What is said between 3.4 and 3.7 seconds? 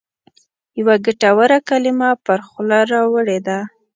ده.